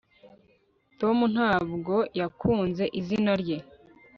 [0.99, 3.57] tom ntabwo yakunze izina rye